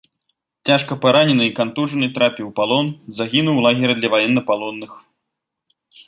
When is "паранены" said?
1.03-1.43